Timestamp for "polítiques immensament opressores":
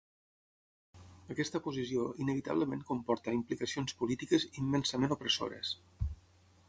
4.01-5.77